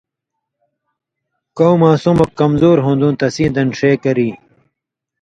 [1.57, 4.29] کؤں ماسُم اوک کمزُور ہُوݩدُوں تسیں دن ݜے کری